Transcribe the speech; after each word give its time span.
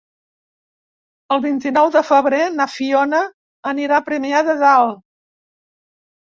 El 1.35 1.43
vint-i-nou 1.43 1.91
de 1.95 2.01
febrer 2.07 2.39
na 2.55 2.67
Fiona 2.77 3.19
anirà 3.73 3.99
a 4.01 4.07
Premià 4.09 4.41
de 4.49 4.57
Dalt. 4.65 4.99